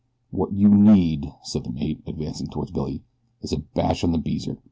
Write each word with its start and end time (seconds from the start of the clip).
"What 0.31 0.51
you 0.53 0.67
need," 0.67 1.31
said 1.43 1.63
the 1.63 1.71
mate, 1.71 2.01
advancing 2.07 2.47
toward 2.47 2.73
Billy, 2.73 3.03
"is 3.43 3.53
a 3.53 3.57
bash 3.59 4.03
on 4.03 4.13
the 4.13 4.17
beezer. 4.17 4.57